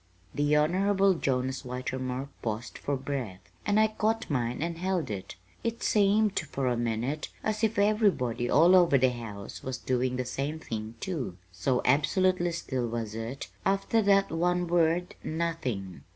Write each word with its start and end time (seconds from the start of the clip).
The 0.33 0.55
Honorable 0.55 1.13
Jonas 1.13 1.61
Whitermore 1.61 2.27
paused 2.41 2.75
for 2.79 2.95
breath, 2.97 3.51
and 3.67 3.79
I 3.79 3.85
caught 3.89 4.31
mine 4.31 4.63
and 4.63 4.79
held 4.79 5.11
it. 5.11 5.35
It 5.63 5.83
seemed, 5.83 6.39
for 6.39 6.65
a 6.65 6.75
minute, 6.75 7.29
as 7.43 7.63
if 7.63 7.77
everybody 7.77 8.49
all 8.49 8.75
over 8.75 8.97
the 8.97 9.11
house 9.11 9.61
was 9.61 9.77
doing 9.77 10.15
the 10.15 10.25
same 10.25 10.57
thing, 10.57 10.95
too, 10.99 11.37
so 11.51 11.83
absolutely 11.85 12.51
still 12.51 12.87
was 12.87 13.13
it, 13.13 13.49
after 13.63 14.01
that 14.01 14.31
one 14.31 14.65
word 14.65 15.13
"nothing." 15.23 16.01